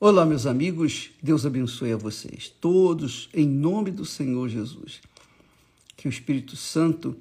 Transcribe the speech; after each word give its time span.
Olá, 0.00 0.24
meus 0.24 0.46
amigos, 0.46 1.10
Deus 1.20 1.44
abençoe 1.44 1.90
a 1.90 1.96
vocês, 1.96 2.48
todos, 2.60 3.28
em 3.34 3.48
nome 3.48 3.90
do 3.90 4.04
Senhor 4.04 4.48
Jesus. 4.48 5.00
Que 5.96 6.06
o 6.06 6.08
Espírito 6.08 6.54
Santo 6.54 7.16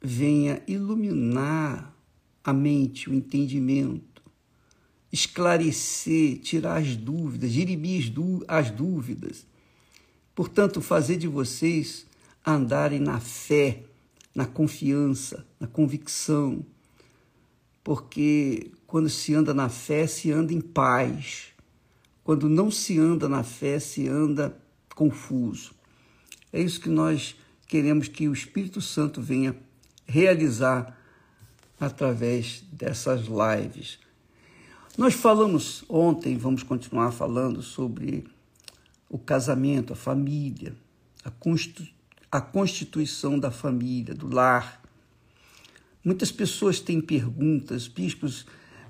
venha 0.00 0.62
iluminar 0.66 1.94
a 2.42 2.50
mente, 2.50 3.10
o 3.10 3.14
entendimento, 3.14 4.22
esclarecer, 5.12 6.38
tirar 6.38 6.78
as 6.78 6.96
dúvidas, 6.96 7.52
dirimir 7.52 8.10
as 8.48 8.70
dúvidas. 8.70 9.46
Portanto, 10.34 10.80
fazer 10.80 11.18
de 11.18 11.28
vocês 11.28 12.06
andarem 12.46 13.00
na 13.00 13.20
fé, 13.20 13.82
na 14.34 14.46
confiança, 14.46 15.46
na 15.60 15.66
convicção, 15.66 16.64
porque 17.84 18.70
quando 18.86 19.10
se 19.10 19.34
anda 19.34 19.52
na 19.52 19.68
fé, 19.68 20.06
se 20.06 20.32
anda 20.32 20.54
em 20.54 20.60
paz 20.62 21.54
quando 22.26 22.48
não 22.48 22.72
se 22.72 22.98
anda 22.98 23.28
na 23.28 23.44
fé, 23.44 23.78
se 23.78 24.08
anda 24.08 24.58
confuso. 24.96 25.72
É 26.52 26.60
isso 26.60 26.80
que 26.80 26.88
nós 26.88 27.36
queremos 27.68 28.08
que 28.08 28.26
o 28.26 28.32
Espírito 28.32 28.80
Santo 28.80 29.22
venha 29.22 29.54
realizar 30.04 30.98
através 31.78 32.64
dessas 32.72 33.26
lives. 33.28 34.00
Nós 34.98 35.14
falamos 35.14 35.84
ontem, 35.88 36.36
vamos 36.36 36.64
continuar 36.64 37.12
falando 37.12 37.62
sobre 37.62 38.26
o 39.08 39.20
casamento, 39.20 39.92
a 39.92 39.96
família, 39.96 40.74
a, 41.24 42.40
constituição 42.40 43.38
da 43.38 43.52
família, 43.52 44.16
do 44.16 44.26
lar. 44.26 44.82
Muitas 46.04 46.32
pessoas 46.32 46.80
têm 46.80 47.00
perguntas, 47.00 47.86
bispos 47.86 48.44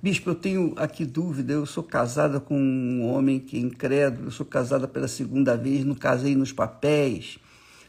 Bispo, 0.06 0.30
eu 0.30 0.34
tenho 0.36 0.72
aqui 0.76 1.04
dúvida. 1.04 1.52
Eu 1.52 1.66
sou 1.66 1.82
casada 1.82 2.38
com 2.38 2.56
um 2.56 3.04
homem 3.08 3.40
que 3.40 3.56
é 3.56 3.60
incrédulo, 3.60 4.28
eu 4.28 4.30
sou 4.30 4.46
casada 4.46 4.86
pela 4.86 5.08
segunda 5.08 5.56
vez, 5.56 5.84
não 5.84 5.96
casei 5.96 6.36
nos 6.36 6.52
papéis, 6.52 7.40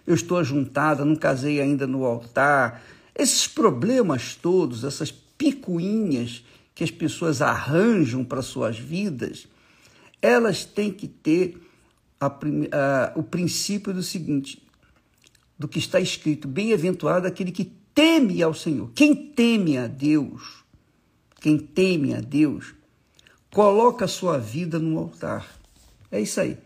eu 0.07 0.15
estou 0.15 0.39
ajuntada, 0.39 1.05
não 1.05 1.15
casei 1.15 1.61
ainda 1.61 1.85
no 1.85 2.03
altar. 2.05 2.81
Esses 3.13 3.47
problemas 3.47 4.33
todos, 4.33 4.83
essas 4.83 5.11
picuinhas 5.11 6.43
que 6.73 6.83
as 6.83 6.89
pessoas 6.89 7.39
arranjam 7.39 8.25
para 8.25 8.41
suas 8.41 8.79
vidas, 8.79 9.47
elas 10.19 10.65
têm 10.65 10.91
que 10.91 11.07
ter 11.07 11.61
a, 12.19 12.25
a, 12.25 13.11
o 13.15 13.21
princípio 13.21 13.93
do 13.93 14.01
seguinte, 14.01 14.59
do 15.55 15.67
que 15.67 15.77
está 15.77 15.99
escrito: 15.99 16.47
bem-aventurado 16.47 17.27
aquele 17.27 17.51
que 17.51 17.71
teme 17.93 18.41
ao 18.41 18.55
Senhor. 18.55 18.89
Quem 18.95 19.13
teme 19.13 19.77
a 19.77 19.85
Deus 19.85 20.65
quem 21.39 21.57
teme 21.57 22.13
a 22.13 22.19
Deus, 22.19 22.73
coloca 23.51 24.05
a 24.05 24.07
sua 24.07 24.37
vida 24.37 24.79
no 24.79 24.97
altar. 24.97 25.47
É 26.11 26.19
isso 26.19 26.39
aí. 26.39 26.57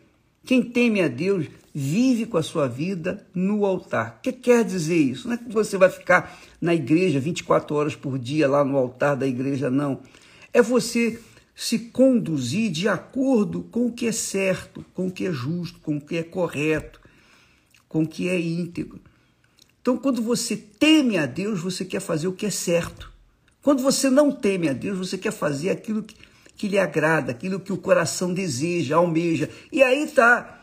Quem 0.46 0.62
teme 0.62 1.02
a 1.02 1.08
Deus 1.08 1.48
vive 1.74 2.26
com 2.26 2.38
a 2.38 2.44
sua 2.44 2.68
vida 2.68 3.26
no 3.34 3.66
altar. 3.66 4.18
O 4.18 4.22
que 4.22 4.32
quer 4.32 4.64
dizer 4.64 4.98
isso? 4.98 5.28
Não 5.28 5.36
é 5.36 5.38
que 5.38 5.52
você 5.52 5.78
vai 5.78 5.90
ficar 5.90 6.40
na 6.60 6.74
igreja 6.76 7.20
24 7.20 7.76
horas 7.76 7.96
por 7.96 8.18
dia 8.20 8.48
lá 8.48 8.64
no 8.64 8.78
altar 8.78 9.16
da 9.16 9.28
igreja, 9.28 9.70
não. 9.70 10.02
É 10.54 10.62
você 10.62 11.20
se 11.56 11.78
conduzir 11.78 12.72
de 12.72 12.88
acordo 12.88 13.64
com 13.64 13.86
o 13.86 13.92
que 13.92 14.08
é 14.08 14.12
certo, 14.12 14.86
com 14.94 15.08
o 15.08 15.12
que 15.12 15.28
é 15.28 15.32
justo, 15.32 15.80
com 15.80 15.98
o 15.98 16.02
que 16.02 16.18
é 16.18 16.24
correto, 16.24 17.00
com 17.88 18.04
o 18.04 18.08
que 18.08 18.28
é 18.28 18.40
íntegro. 18.40 19.00
Então, 19.82 19.98
quando 19.98 20.22
você 20.22 20.56
teme 20.56 21.18
a 21.18 21.26
Deus, 21.26 21.60
você 21.60 21.84
quer 21.84 22.00
fazer 22.00 22.28
o 22.28 22.34
que 22.34 22.46
é 22.46 22.50
certo. 22.50 23.11
Quando 23.62 23.84
você 23.84 24.10
não 24.10 24.32
teme 24.32 24.70
a 24.70 24.74
Deus, 24.74 24.98
você 24.98 25.18
quer 25.18 25.32
fazer 25.32 25.70
aquilo 25.70 26.04
que, 26.04 26.16
que 26.56 26.68
lhe 26.68 26.80
agrada, 26.80 27.32
aquilo 27.32 27.60
que 27.60 27.72
o 27.72 27.78
coração 27.78 28.34
deseja, 28.34 28.96
almeja. 28.96 29.50
E 29.72 29.84
aí 29.84 30.04
está. 30.04 30.60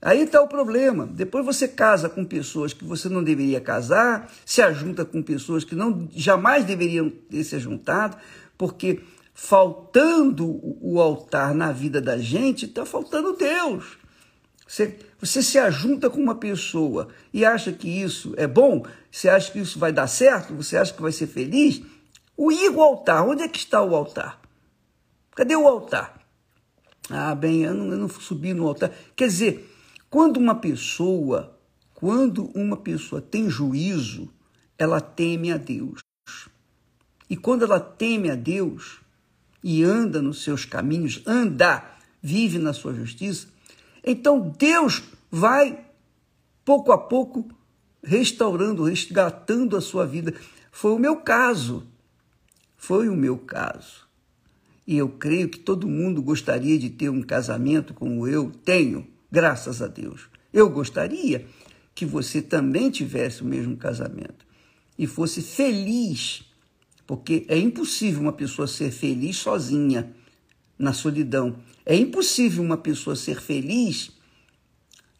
Aí 0.00 0.22
está 0.22 0.40
o 0.42 0.48
problema. 0.48 1.06
Depois 1.06 1.44
você 1.44 1.68
casa 1.68 2.08
com 2.08 2.24
pessoas 2.24 2.72
que 2.72 2.84
você 2.84 3.08
não 3.08 3.22
deveria 3.22 3.60
casar, 3.60 4.32
se 4.44 4.60
ajunta 4.60 5.04
com 5.04 5.22
pessoas 5.22 5.64
que 5.64 5.74
não 5.74 6.08
jamais 6.12 6.64
deveriam 6.64 7.08
ter 7.08 7.44
se 7.44 7.58
juntado, 7.58 8.16
porque 8.58 9.00
faltando 9.34 10.60
o 10.80 11.00
altar 11.00 11.54
na 11.54 11.72
vida 11.72 12.00
da 12.00 12.18
gente, 12.18 12.66
está 12.66 12.84
faltando 12.84 13.36
Deus. 13.36 13.96
Você, 14.66 14.96
você 15.20 15.42
se 15.42 15.58
ajunta 15.58 16.08
com 16.08 16.20
uma 16.20 16.34
pessoa 16.34 17.08
e 17.32 17.44
acha 17.44 17.72
que 17.72 17.88
isso 17.88 18.32
é 18.36 18.46
bom, 18.46 18.84
você 19.10 19.28
acha 19.28 19.52
que 19.52 19.58
isso 19.58 19.78
vai 19.78 19.92
dar 19.92 20.06
certo, 20.06 20.54
você 20.54 20.76
acha 20.76 20.94
que 20.94 21.02
vai 21.02 21.12
ser 21.12 21.26
feliz, 21.26 21.82
o 22.36 22.50
ir 22.50 22.68
ao 22.68 22.80
altar, 22.80 23.26
onde 23.26 23.42
é 23.42 23.48
que 23.48 23.58
está 23.58 23.82
o 23.82 23.94
altar? 23.94 24.40
Cadê 25.34 25.56
o 25.56 25.66
altar? 25.66 26.20
Ah, 27.10 27.34
bem, 27.34 27.62
eu 27.62 27.74
não, 27.74 27.92
eu 27.92 27.98
não 27.98 28.08
subi 28.08 28.54
no 28.54 28.66
altar. 28.66 28.92
Quer 29.16 29.28
dizer, 29.28 29.74
quando 30.08 30.36
uma 30.36 30.54
pessoa, 30.54 31.58
quando 31.94 32.50
uma 32.54 32.76
pessoa 32.76 33.20
tem 33.20 33.48
juízo, 33.48 34.28
ela 34.78 35.00
teme 35.00 35.52
a 35.52 35.56
Deus. 35.56 36.00
E 37.28 37.36
quando 37.36 37.64
ela 37.64 37.80
teme 37.80 38.30
a 38.30 38.34
Deus 38.34 39.00
e 39.62 39.82
anda 39.82 40.20
nos 40.20 40.42
seus 40.42 40.64
caminhos, 40.64 41.22
anda, 41.26 41.84
vive 42.20 42.58
na 42.58 42.72
sua 42.72 42.94
justiça, 42.94 43.48
então 44.04 44.52
Deus 44.58 45.02
vai, 45.30 45.86
pouco 46.64 46.92
a 46.92 46.98
pouco, 46.98 47.48
restaurando, 48.02 48.84
resgatando 48.84 49.76
a 49.76 49.80
sua 49.80 50.06
vida. 50.06 50.34
Foi 50.70 50.92
o 50.92 50.98
meu 50.98 51.16
caso. 51.16 51.86
Foi 52.82 53.08
o 53.08 53.14
meu 53.14 53.38
caso. 53.38 54.08
E 54.84 54.98
eu 54.98 55.08
creio 55.08 55.48
que 55.48 55.60
todo 55.60 55.86
mundo 55.86 56.20
gostaria 56.20 56.76
de 56.76 56.90
ter 56.90 57.08
um 57.10 57.22
casamento 57.22 57.94
como 57.94 58.26
eu 58.26 58.50
tenho, 58.50 59.06
graças 59.30 59.80
a 59.80 59.86
Deus. 59.86 60.22
Eu 60.52 60.68
gostaria 60.68 61.46
que 61.94 62.04
você 62.04 62.42
também 62.42 62.90
tivesse 62.90 63.40
o 63.42 63.44
mesmo 63.44 63.76
casamento 63.76 64.44
e 64.98 65.06
fosse 65.06 65.40
feliz, 65.42 66.42
porque 67.06 67.46
é 67.46 67.56
impossível 67.56 68.20
uma 68.20 68.32
pessoa 68.32 68.66
ser 68.66 68.90
feliz 68.90 69.36
sozinha, 69.36 70.12
na 70.76 70.92
solidão. 70.92 71.54
É 71.86 71.94
impossível 71.94 72.64
uma 72.64 72.76
pessoa 72.76 73.14
ser 73.14 73.40
feliz 73.40 74.10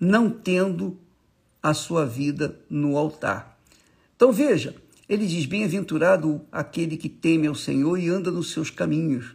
não 0.01 0.29
tendo 0.29 0.99
a 1.63 1.73
sua 1.75 2.05
vida 2.05 2.59
no 2.69 2.99
altar. 2.99 3.57
Então 4.17 4.33
veja, 4.33 4.75
ele 5.13 5.27
diz: 5.27 5.45
Bem-aventurado 5.47 6.47
aquele 6.51 6.97
que 6.97 7.09
teme 7.09 7.47
ao 7.47 7.55
Senhor 7.55 7.99
e 7.99 8.09
anda 8.09 8.31
nos 8.31 8.51
seus 8.51 8.71
caminhos. 8.71 9.35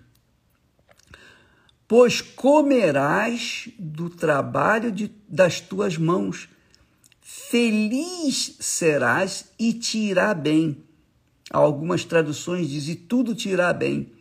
Pois 1.87 2.19
comerás 2.19 3.69
do 3.77 4.09
trabalho 4.09 4.91
de, 4.91 5.11
das 5.29 5.61
tuas 5.61 5.97
mãos, 5.97 6.49
feliz 7.21 8.57
serás 8.59 9.51
e 9.57 9.71
te 9.71 9.97
irá 9.97 10.33
bem. 10.33 10.83
Algumas 11.49 12.03
traduções 12.03 12.69
dizem: 12.69 12.95
tudo 12.95 13.35
te 13.35 13.49
irá 13.49 13.71
bem. 13.71 14.11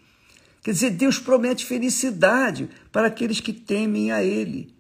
Quer 0.63 0.73
dizer, 0.73 0.91
Deus 0.91 1.19
promete 1.19 1.65
felicidade 1.65 2.69
para 2.93 3.07
aqueles 3.07 3.41
que 3.41 3.53
temem 3.53 4.11
a 4.11 4.23
Ele. 4.23 4.75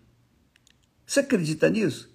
Você 1.06 1.20
acredita 1.20 1.70
nisso? 1.70 2.10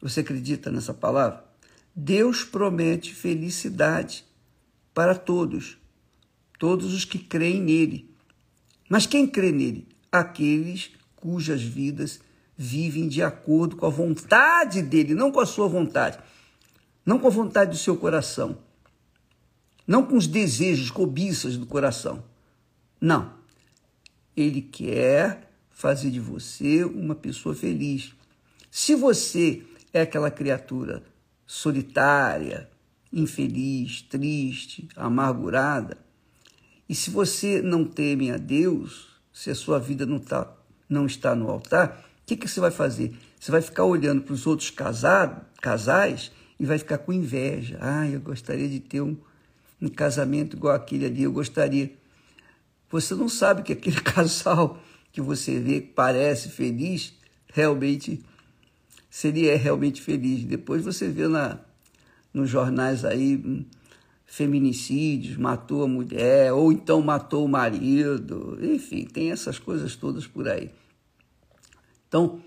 Você 0.00 0.20
acredita 0.20 0.70
nessa 0.70 0.92
palavra? 0.92 1.51
Deus 1.94 2.42
promete 2.42 3.14
felicidade 3.14 4.24
para 4.94 5.14
todos, 5.14 5.76
todos 6.58 6.94
os 6.94 7.04
que 7.04 7.18
creem 7.18 7.60
nele. 7.60 8.10
Mas 8.88 9.06
quem 9.06 9.26
crê 9.26 9.52
nele? 9.52 9.86
Aqueles 10.10 10.90
cujas 11.14 11.62
vidas 11.62 12.20
vivem 12.56 13.08
de 13.08 13.22
acordo 13.22 13.76
com 13.76 13.84
a 13.84 13.90
vontade 13.90 14.80
dele, 14.80 15.14
não 15.14 15.30
com 15.30 15.40
a 15.40 15.46
sua 15.46 15.68
vontade, 15.68 16.18
não 17.04 17.18
com 17.18 17.26
a 17.26 17.30
vontade 17.30 17.72
do 17.72 17.76
seu 17.76 17.96
coração, 17.96 18.58
não 19.86 20.04
com 20.04 20.16
os 20.16 20.26
desejos, 20.26 20.90
cobiças 20.90 21.58
do 21.58 21.66
coração. 21.66 22.24
Não. 22.98 23.34
Ele 24.34 24.62
quer 24.62 25.50
fazer 25.70 26.10
de 26.10 26.20
você 26.20 26.84
uma 26.84 27.14
pessoa 27.14 27.54
feliz. 27.54 28.14
Se 28.70 28.94
você 28.94 29.62
é 29.92 30.00
aquela 30.00 30.30
criatura 30.30 31.02
solitária, 31.52 32.66
infeliz, 33.12 34.00
triste, 34.00 34.88
amargurada. 34.96 35.98
E 36.88 36.94
se 36.94 37.10
você 37.10 37.60
não 37.60 37.84
teme 37.84 38.30
a 38.30 38.38
Deus, 38.38 39.08
se 39.30 39.50
a 39.50 39.54
sua 39.54 39.78
vida 39.78 40.06
não, 40.06 40.18
tá, 40.18 40.50
não 40.88 41.04
está 41.04 41.34
no 41.34 41.50
altar, 41.50 42.06
o 42.22 42.26
que, 42.26 42.38
que 42.38 42.48
você 42.48 42.58
vai 42.58 42.70
fazer? 42.70 43.14
Você 43.38 43.50
vai 43.50 43.60
ficar 43.60 43.84
olhando 43.84 44.22
para 44.22 44.32
os 44.32 44.46
outros 44.46 44.70
casado, 44.70 45.44
casais 45.60 46.32
e 46.58 46.64
vai 46.64 46.78
ficar 46.78 46.96
com 46.96 47.12
inveja. 47.12 47.76
Ah, 47.82 48.08
eu 48.08 48.20
gostaria 48.22 48.66
de 48.66 48.80
ter 48.80 49.02
um, 49.02 49.14
um 49.78 49.90
casamento 49.90 50.56
igual 50.56 50.74
aquele 50.74 51.04
ali, 51.04 51.24
eu 51.24 51.32
gostaria. 51.32 51.92
Você 52.88 53.14
não 53.14 53.28
sabe 53.28 53.62
que 53.62 53.74
aquele 53.74 54.00
casal 54.00 54.82
que 55.12 55.20
você 55.20 55.60
vê 55.60 55.82
que 55.82 55.88
parece 55.88 56.48
feliz, 56.48 57.12
realmente 57.52 58.24
se 59.12 59.28
ele 59.28 59.46
é 59.46 59.56
realmente 59.56 60.00
feliz. 60.00 60.42
Depois 60.42 60.82
você 60.82 61.06
vê 61.06 61.28
na, 61.28 61.58
nos 62.32 62.48
jornais 62.48 63.04
aí, 63.04 63.36
hum, 63.36 63.62
feminicídios, 64.24 65.36
matou 65.36 65.84
a 65.84 65.86
mulher, 65.86 66.50
ou 66.54 66.72
então 66.72 67.02
matou 67.02 67.44
o 67.44 67.48
marido, 67.48 68.58
enfim, 68.62 69.04
tem 69.04 69.30
essas 69.30 69.58
coisas 69.58 69.94
todas 69.96 70.26
por 70.26 70.48
aí. 70.48 70.70
Então, 72.08 72.40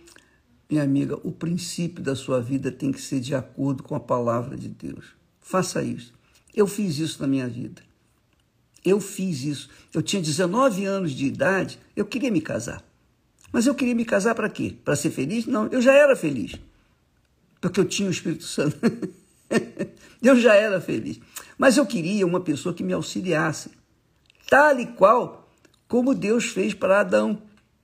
minha 0.67 0.81
amiga, 0.81 1.19
o 1.23 1.31
princípio 1.31 2.03
da 2.03 2.15
sua 2.15 2.41
vida 2.41 2.71
tem 2.71 2.91
que 2.91 2.99
ser 2.99 3.19
de 3.19 3.35
acordo 3.35 3.83
com 3.83 3.93
a 3.93 3.99
palavra 3.99 4.57
de 4.57 4.67
Deus. 4.67 5.15
Faça 5.39 5.83
isso. 5.83 6.15
Eu 6.51 6.65
fiz 6.65 6.97
isso 6.97 7.21
na 7.21 7.27
minha 7.27 7.47
vida. 7.47 7.83
Eu 8.83 8.99
fiz 8.99 9.43
isso. 9.43 9.69
Eu 9.93 10.01
tinha 10.01 10.19
19 10.19 10.83
anos 10.83 11.11
de 11.11 11.27
idade, 11.27 11.77
eu 11.95 12.05
queria 12.05 12.31
me 12.31 12.41
casar. 12.41 12.83
Mas 13.51 13.67
eu 13.67 13.75
queria 13.75 13.95
me 13.95 14.05
casar 14.05 14.35
para 14.35 14.49
quê? 14.49 14.75
Para 14.83 14.95
ser 14.95 15.11
feliz? 15.11 15.45
Não, 15.45 15.67
eu 15.67 15.81
já 15.81 15.93
era 15.93 16.15
feliz. 16.15 16.55
Porque 17.61 17.79
eu 17.79 17.85
tinha 17.85 18.07
o 18.07 18.11
Espírito 18.11 18.43
Santo. 18.43 18.77
eu 20.21 20.35
já 20.35 20.55
era 20.55 20.81
feliz. 20.81 21.19
Mas 21.57 21.77
eu 21.77 21.85
queria 21.85 22.25
uma 22.25 22.41
pessoa 22.41 22.75
que 22.75 22.83
me 22.83 22.93
auxiliasse, 22.93 23.71
tal 24.49 24.79
e 24.79 24.85
qual 24.85 25.49
como 25.87 26.13
Deus 26.13 26.45
fez 26.45 26.73
para 26.73 26.99
Adão. 26.99 27.41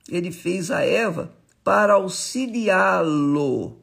Ele 0.08 0.32
fez 0.32 0.70
a 0.70 0.80
Eva 0.80 1.32
para 1.64 1.94
auxiliá-lo. 1.94 3.78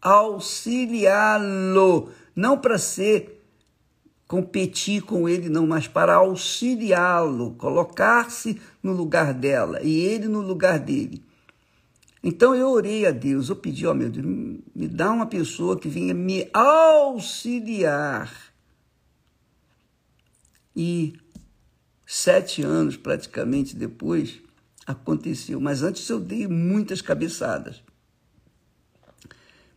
Auxiliá-lo. 0.00 2.10
Não 2.34 2.58
para 2.58 2.78
ser 2.78 3.41
competir 4.32 5.02
com 5.02 5.28
ele, 5.28 5.50
não, 5.50 5.66
mas 5.66 5.86
para 5.86 6.14
auxiliá-lo, 6.14 7.50
colocar-se 7.56 8.58
no 8.82 8.90
lugar 8.90 9.34
dela 9.34 9.82
e 9.82 10.00
ele 10.00 10.26
no 10.26 10.40
lugar 10.40 10.78
dele. 10.78 11.22
Então 12.24 12.54
eu 12.54 12.70
orei 12.70 13.04
a 13.04 13.10
Deus, 13.10 13.50
eu 13.50 13.56
pedi, 13.56 13.86
ó 13.86 13.90
oh, 13.90 13.94
meu 13.94 14.08
Deus, 14.08 14.24
me 14.24 14.88
dá 14.88 15.12
uma 15.12 15.26
pessoa 15.26 15.78
que 15.78 15.86
venha 15.86 16.14
me 16.14 16.48
auxiliar. 16.50 18.32
E 20.74 21.12
sete 22.06 22.62
anos 22.62 22.96
praticamente 22.96 23.76
depois 23.76 24.40
aconteceu. 24.86 25.60
Mas 25.60 25.82
antes 25.82 26.08
eu 26.08 26.18
dei 26.18 26.48
muitas 26.48 27.02
cabeçadas. 27.02 27.82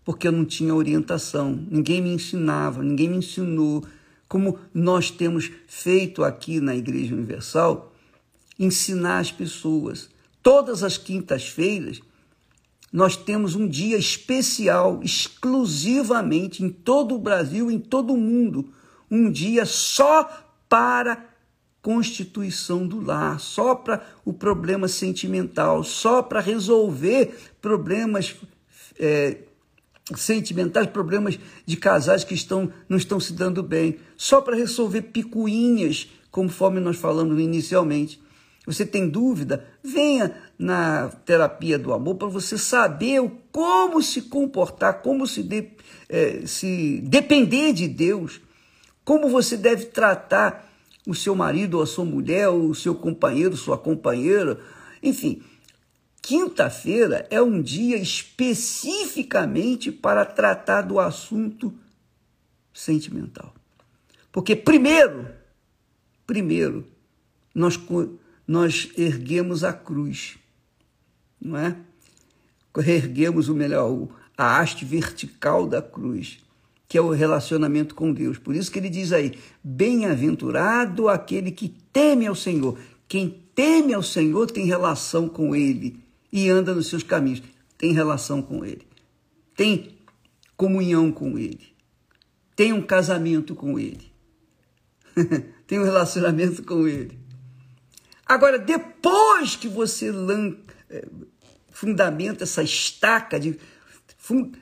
Porque 0.06 0.30
eu 0.30 0.31
não 0.31 0.46
tinha 0.46 0.74
orientação, 0.74 1.52
ninguém 1.69 2.02
me 2.02 2.13
ensinava, 2.13 2.81
ninguém 2.81 3.10
me 3.10 3.18
ensinou. 3.18 3.84
Como 4.27 4.60
nós 4.74 5.12
temos 5.12 5.51
feito 5.68 6.24
aqui 6.24 6.60
na 6.60 6.75
Igreja 6.75 7.13
Universal, 7.13 7.94
ensinar 8.57 9.19
as 9.19 9.31
pessoas. 9.31 10.10
Todas 10.42 10.83
as 10.83 10.98
quintas-feiras, 10.98 12.01
nós 12.92 13.18
temos 13.18 13.56
um 13.56 13.68
dia 13.68 13.98
especial, 13.98 15.01
exclusivamente 15.04 16.63
em 16.63 16.69
todo 16.69 17.16
o 17.16 17.19
Brasil, 17.19 17.69
em 17.69 17.80
todo 17.80 18.13
o 18.13 18.18
mundo, 18.18 18.74
um 19.10 19.30
dia 19.30 19.66
só 19.66 20.24
para 20.69 21.25
constituição 21.81 22.88
do 22.88 23.00
lar, 23.00 23.39
só 23.39 23.75
para 23.75 24.04
o 24.24 24.33
problema 24.33 24.88
sentimental, 24.88 25.83
só 25.83 26.24
para 26.24 26.39
resolver 26.39 27.38
problemas 27.62 28.36
é, 28.98 29.38
sentimentais, 30.13 30.88
problemas 30.88 31.40
de 31.66 31.78
casais 31.78 32.24
que 32.24 32.34
estão, 32.34 32.72
não 32.88 32.98
estão 32.98 33.19
se 33.19 33.34
dando 33.34 33.63
bem, 33.63 33.98
só 34.16 34.42
para 34.42 34.56
resolver 34.56 35.02
picuinhas, 35.04 36.07
conforme 36.30 36.80
nós 36.80 36.98
falamos 36.98 37.40
inicialmente. 37.40 38.22
Você 38.66 38.86
tem 38.86 39.07
dúvida? 39.07 39.66
Venha 39.84 40.36
na 40.57 41.10
terapia 41.24 41.78
do 41.78 41.94
amor 41.94 42.16
para 42.16 42.28
você 42.28 42.57
saber 42.57 43.22
como 43.52 44.02
se 44.02 44.24
comportar, 44.24 45.02
como 45.02 45.28
se, 45.28 45.44
de, 45.44 45.69
é, 46.10 46.42
se 46.46 47.02
depender 47.06 47.74
de 47.74 47.88
Deus, 47.88 48.42
como 49.04 49.30
você 49.30 49.56
deve 49.56 49.86
tratar 49.86 50.72
o 51.07 51.13
seu 51.13 51.36
marido 51.36 51.75
ou 51.78 51.84
a 51.84 51.88
sua 51.88 52.06
mulher, 52.06 52.50
ou 52.50 52.69
o 52.69 52.75
seu 52.75 52.96
companheiro, 52.96 53.56
sua 53.56 53.78
companheira, 53.78 54.60
enfim. 55.02 55.42
Quinta-feira 56.25 57.27
é 57.30 57.39
um 57.39 57.62
dia 57.62 57.98
especificamente 57.98 59.92
para 59.92 60.25
tratar 60.25 60.81
do 60.81 61.00
assunto 61.00 61.72
sentimental. 62.74 63.54
Porque 64.31 64.56
primeiro, 64.56 65.27
primeiro, 66.25 66.88
nós, 67.54 67.80
nós 68.48 68.89
erguemos 68.98 69.63
a 69.63 69.72
cruz, 69.72 70.39
não 71.39 71.60
é? 71.60 71.77
Erguemos 72.75 73.48
o 73.48 73.54
melhor, 73.54 74.07
a 74.36 74.60
haste 74.60 74.83
vertical 74.83 75.68
da 75.68 75.80
cruz 75.80 76.39
que 76.88 76.98
é 76.98 77.01
o 77.01 77.12
relacionamento 77.12 77.94
com 77.94 78.12
Deus. 78.13 78.39
Por 78.39 78.56
isso 78.56 78.71
que 78.71 78.80
ele 78.80 78.89
diz 78.89 79.12
aí: 79.12 79.38
bem-aventurado 79.63 81.07
aquele 81.07 81.51
que 81.51 81.69
teme 81.69 82.25
ao 82.25 82.36
Senhor. 82.36 82.80
Quem 83.07 83.44
teme 83.54 83.94
ao 83.94 84.01
Senhor 84.01 84.50
tem 84.50 84.66
relação 84.66 85.30
com 85.30 85.56
ele 85.56 86.05
e 86.35 86.49
anda 86.49 86.75
nos 86.75 86.87
seus 86.87 87.01
caminhos, 87.01 87.41
tem 87.77 87.93
relação 87.93 88.41
com 88.41 88.65
ele, 88.65 88.85
tem 89.55 89.97
comunhão 90.57 91.09
com 91.09 91.39
ele, 91.39 91.73
tem 92.57 92.73
um 92.73 92.81
casamento 92.81 93.55
com 93.55 93.79
ele, 93.79 94.11
tem 95.65 95.79
um 95.79 95.85
relacionamento 95.85 96.61
com 96.61 96.85
ele. 96.85 97.17
Agora, 98.25 98.59
depois 98.59 99.55
que 99.55 99.69
você 99.69 100.11
eh, 100.89 101.07
fundamenta 101.71 102.43
essa 102.43 102.61
estaca 102.61 103.39
de, 103.39 103.57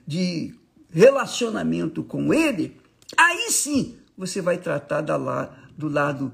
de 0.06 0.54
relacionamento 0.92 2.04
com 2.04 2.32
ele, 2.32 2.80
aí 3.18 3.50
sim 3.50 3.98
você 4.16 4.44
vai 4.44 4.60
tratar 4.60 5.02
do 5.02 5.88
lado 5.88 6.32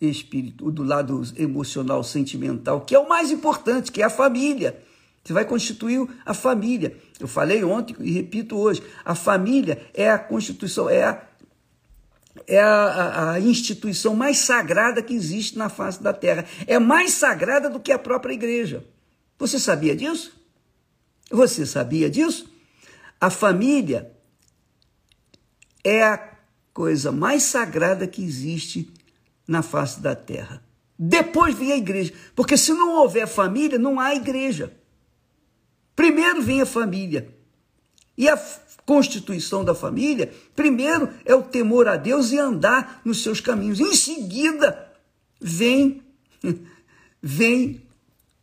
espírito, 0.00 0.70
do 0.70 0.82
lado 0.82 1.22
emocional, 1.36 2.04
sentimental, 2.04 2.82
que 2.82 2.94
é 2.94 2.98
o 2.98 3.08
mais 3.08 3.30
importante, 3.30 3.90
que 3.90 4.02
é 4.02 4.04
a 4.04 4.10
família. 4.10 4.82
Você 5.24 5.32
vai 5.32 5.44
constituir 5.44 6.06
a 6.24 6.32
família. 6.32 6.96
Eu 7.18 7.26
falei 7.26 7.64
ontem 7.64 7.96
e 8.00 8.12
repito 8.12 8.56
hoje: 8.56 8.82
a 9.04 9.14
família 9.14 9.80
é 9.92 10.10
a 10.10 10.18
constituição, 10.18 10.88
é 10.88 11.04
a, 11.04 11.22
é 12.46 12.60
a, 12.60 13.32
a 13.32 13.40
instituição 13.40 14.14
mais 14.14 14.38
sagrada 14.38 15.02
que 15.02 15.14
existe 15.14 15.58
na 15.58 15.68
face 15.68 16.02
da 16.02 16.12
terra. 16.12 16.44
É 16.66 16.78
mais 16.78 17.12
sagrada 17.12 17.68
do 17.68 17.80
que 17.80 17.90
a 17.90 17.98
própria 17.98 18.34
igreja. 18.34 18.84
Você 19.38 19.58
sabia 19.58 19.96
disso? 19.96 20.32
Você 21.30 21.66
sabia 21.66 22.08
disso? 22.08 22.48
A 23.20 23.30
família 23.30 24.12
é 25.82 26.04
a 26.04 26.36
coisa 26.72 27.10
mais 27.10 27.42
sagrada 27.42 28.06
que 28.06 28.22
existe 28.22 28.92
na 29.46 29.62
face 29.62 30.00
da 30.00 30.14
terra. 30.14 30.62
Depois 30.98 31.54
vem 31.54 31.72
a 31.72 31.76
igreja, 31.76 32.12
porque 32.34 32.56
se 32.56 32.72
não 32.72 32.96
houver 32.96 33.26
família, 33.26 33.78
não 33.78 34.00
há 34.00 34.14
igreja. 34.14 34.74
Primeiro 35.94 36.42
vem 36.42 36.60
a 36.60 36.66
família. 36.66 37.34
E 38.16 38.28
a 38.28 38.40
constituição 38.86 39.64
da 39.64 39.74
família, 39.74 40.32
primeiro 40.54 41.10
é 41.24 41.34
o 41.34 41.42
temor 41.42 41.86
a 41.88 41.96
Deus 41.96 42.32
e 42.32 42.38
andar 42.38 43.02
nos 43.04 43.22
seus 43.22 43.40
caminhos. 43.40 43.80
Em 43.80 43.94
seguida, 43.94 44.90
vem 45.40 46.02
vem 47.22 47.82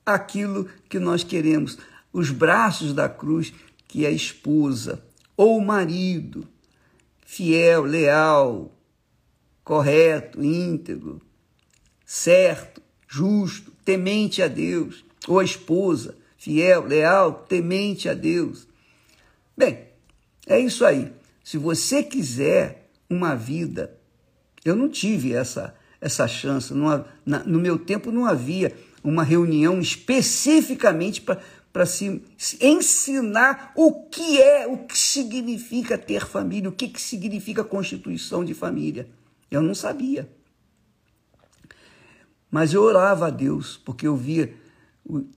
aquilo 0.05 0.69
que 0.89 0.99
nós 0.99 1.23
queremos, 1.23 1.77
os 2.11 2.29
braços 2.29 2.93
da 2.93 3.07
cruz 3.07 3.53
que 3.87 4.05
a 4.05 4.11
esposa 4.11 5.03
ou 5.35 5.57
o 5.57 5.65
marido, 5.65 6.47
fiel, 7.25 7.83
leal, 7.83 8.71
correto, 9.63 10.43
íntegro, 10.43 11.21
certo, 12.05 12.81
justo, 13.07 13.71
temente 13.85 14.41
a 14.41 14.47
Deus, 14.47 15.05
ou 15.27 15.39
a 15.39 15.43
esposa, 15.43 16.15
fiel, 16.37 16.85
leal, 16.85 17.45
temente 17.47 18.09
a 18.09 18.13
Deus. 18.13 18.67
Bem, 19.55 19.87
é 20.47 20.59
isso 20.59 20.83
aí. 20.85 21.13
Se 21.43 21.57
você 21.57 22.03
quiser 22.03 22.89
uma 23.09 23.35
vida, 23.35 23.97
eu 24.65 24.75
não 24.75 24.89
tive 24.89 25.33
essa 25.33 25.75
essa 26.03 26.27
chance. 26.27 26.73
Não, 26.73 27.05
na, 27.25 27.39
no 27.45 27.59
meu 27.59 27.79
tempo 27.79 28.11
não 28.11 28.25
havia 28.25 28.75
uma 29.01 29.23
reunião 29.23 29.79
especificamente 29.79 31.21
para 31.21 31.85
se, 31.85 32.21
se, 32.37 32.57
ensinar 32.63 33.71
o 33.75 34.03
que 34.09 34.41
é, 34.41 34.67
o 34.67 34.79
que 34.79 34.97
significa 34.97 35.97
ter 35.97 36.25
família, 36.25 36.69
o 36.69 36.73
que, 36.73 36.89
que 36.89 37.01
significa 37.01 37.63
constituição 37.63 38.43
de 38.43 38.53
família. 38.53 39.07
Eu 39.53 39.61
não 39.61 39.75
sabia. 39.75 40.27
Mas 42.49 42.73
eu 42.73 42.81
orava 42.81 43.27
a 43.27 43.29
Deus, 43.29 43.77
porque 43.77 44.07
eu 44.07 44.15
via 44.15 44.51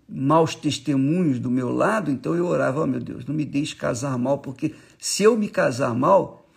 maus 0.08 0.54
testemunhos 0.54 1.38
do 1.38 1.50
meu 1.50 1.70
lado, 1.70 2.10
então 2.10 2.34
eu 2.34 2.46
orava, 2.46 2.80
oh 2.80 2.86
meu 2.86 3.00
Deus, 3.00 3.26
não 3.26 3.34
me 3.34 3.44
deixe 3.44 3.76
casar 3.76 4.16
mal, 4.16 4.38
porque 4.38 4.74
se 4.98 5.22
eu 5.22 5.36
me 5.36 5.48
casar 5.48 5.94
mal, 5.94 6.48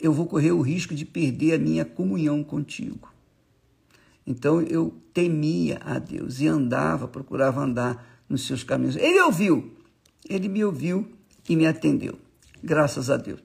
eu 0.00 0.10
vou 0.10 0.26
correr 0.26 0.52
o 0.52 0.62
risco 0.62 0.94
de 0.94 1.04
perder 1.04 1.54
a 1.54 1.58
minha 1.58 1.84
comunhão 1.84 2.42
contigo. 2.42 3.12
Então 4.26 4.62
eu 4.62 4.94
temia 5.12 5.78
a 5.84 5.98
Deus 5.98 6.40
e 6.40 6.46
andava, 6.46 7.06
procurava 7.06 7.60
andar 7.60 8.22
nos 8.26 8.46
seus 8.46 8.64
caminhos. 8.64 8.96
Ele 8.96 9.20
ouviu, 9.20 9.70
ele 10.26 10.48
me 10.48 10.64
ouviu 10.64 11.06
e 11.46 11.54
me 11.54 11.66
atendeu. 11.66 12.18
Graças 12.64 13.10
a 13.10 13.18
Deus. 13.18 13.40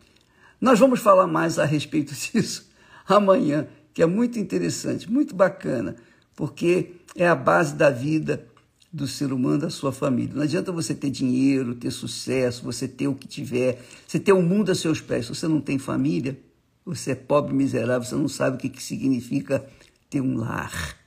Nós 0.59 0.79
vamos 0.79 1.01
falar 1.01 1.27
mais 1.27 1.59
a 1.59 1.65
respeito 1.65 2.13
disso 2.15 2.70
amanhã, 3.07 3.67
que 3.93 4.01
é 4.01 4.05
muito 4.05 4.39
interessante, 4.39 5.11
muito 5.11 5.35
bacana, 5.35 5.95
porque 6.35 6.93
é 7.15 7.27
a 7.27 7.35
base 7.35 7.75
da 7.75 7.89
vida 7.89 8.47
do 8.91 9.07
ser 9.07 9.31
humano, 9.31 9.59
da 9.59 9.69
sua 9.69 9.91
família. 9.91 10.33
Não 10.35 10.43
adianta 10.43 10.71
você 10.71 10.93
ter 10.93 11.09
dinheiro, 11.09 11.75
ter 11.75 11.91
sucesso, 11.91 12.63
você 12.63 12.87
ter 12.87 13.07
o 13.07 13.15
que 13.15 13.27
tiver, 13.27 13.81
você 14.05 14.19
ter 14.19 14.33
o 14.33 14.41
mundo 14.41 14.71
a 14.71 14.75
seus 14.75 14.99
pés. 14.99 15.25
Se 15.25 15.35
você 15.35 15.47
não 15.47 15.61
tem 15.61 15.79
família, 15.79 16.37
você 16.85 17.11
é 17.11 17.15
pobre, 17.15 17.53
miserável, 17.53 18.07
você 18.07 18.15
não 18.15 18.27
sabe 18.27 18.57
o 18.57 18.59
que, 18.59 18.69
que 18.69 18.83
significa 18.83 19.65
ter 20.09 20.19
um 20.19 20.35
lar, 20.37 20.97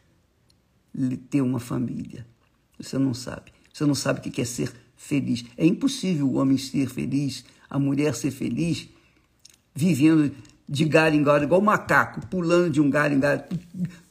ter 1.29 1.43
uma 1.43 1.61
família. 1.61 2.27
Você 2.79 2.97
não 2.97 3.13
sabe. 3.13 3.53
Você 3.73 3.85
não 3.85 3.95
sabe 3.95 4.21
o 4.21 4.23
que 4.23 4.41
é 4.41 4.45
ser 4.45 4.73
feliz. 4.97 5.45
É 5.57 5.67
impossível 5.67 6.27
o 6.27 6.35
homem 6.35 6.57
ser 6.57 6.89
feliz, 6.89 7.45
a 7.69 7.79
mulher 7.79 8.15
ser 8.15 8.31
feliz, 8.31 8.89
vivendo 9.75 10.33
de 10.68 10.85
galho 10.85 11.14
em 11.14 11.23
galho, 11.23 11.44
igual 11.44 11.61
macaco, 11.61 12.26
pulando 12.26 12.71
de 12.71 12.80
um 12.80 12.88
galho 12.88 13.14
em 13.14 13.21
galho, 13.21 13.42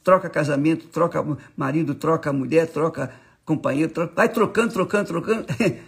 troca 0.02 0.30
casamento, 0.30 0.86
troca 0.86 1.24
marido, 1.56 1.94
troca 1.94 2.32
mulher, 2.32 2.68
troca 2.68 3.12
companheiro, 3.44 3.92
troca, 3.92 4.12
vai 4.14 4.28
trocando, 4.28 4.72
trocando, 4.72 5.08
trocando, 5.08 5.46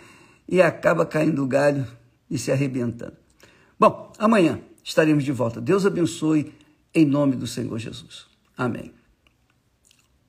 e 0.48 0.60
acaba 0.60 1.06
caindo 1.06 1.42
o 1.42 1.46
galho 1.46 1.86
e 2.30 2.38
se 2.38 2.50
arrebentando. 2.50 3.14
Bom, 3.78 4.12
amanhã 4.18 4.60
estaremos 4.82 5.24
de 5.24 5.32
volta. 5.32 5.60
Deus 5.60 5.86
abençoe 5.86 6.52
em 6.94 7.04
nome 7.04 7.36
do 7.36 7.46
Senhor 7.46 7.78
Jesus. 7.78 8.26
Amém. 8.56 8.95